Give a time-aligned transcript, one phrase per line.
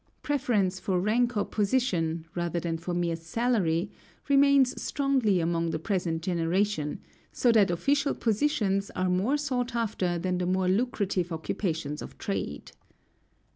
[0.23, 3.91] Preference for rank or position, rather than for mere salary,
[4.29, 6.99] remains strongly among the present generation,
[7.31, 12.71] so that official positions are more sought after than the more lucrative occupations of trade.